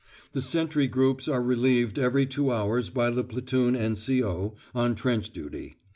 [0.33, 4.55] The sentry groups are relieved every two hours by the platoon N.C.O.
[4.73, 5.77] on trench duty.